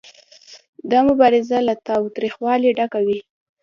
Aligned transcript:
دا 0.91 0.99
مبارزه 1.09 1.57
له 1.67 1.73
تاوتریخوالي 1.87 2.69
ډکه 2.77 2.99
وي 3.05 3.19